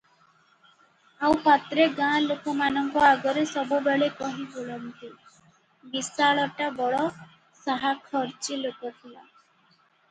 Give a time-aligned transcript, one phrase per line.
[1.27, 5.13] ଆଉ ପାତ୍ରେ ଗାଁ ଲୋକମାନଙ୍କ ଆଗରେ ସବୁବେଳେ କହି ବୁଲନ୍ତି,
[5.93, 7.07] "ବିଶାଳଟା ବଡ
[7.69, 9.29] ସାହାଖର୍ଚ୍ଚି ଲୋକ ଥିଲା।